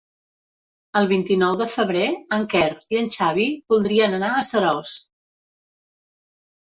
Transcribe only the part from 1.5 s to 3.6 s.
de febrer en Quer i en Xavi